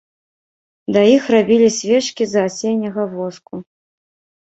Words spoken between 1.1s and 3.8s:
іх рабілі свечкі з асенняга воску.